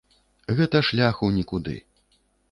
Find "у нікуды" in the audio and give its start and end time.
1.27-1.75